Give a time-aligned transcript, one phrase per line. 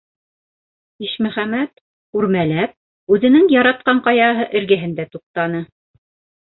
[1.07, 1.83] Ишмөхәмәт,
[2.21, 2.75] үрмәләп,
[3.17, 5.67] үҙенең яратҡан ҡаяһы эргәһендә туҡтаны.